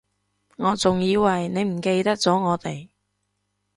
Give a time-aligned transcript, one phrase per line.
[0.57, 2.89] 我仲以為你唔記得咗我哋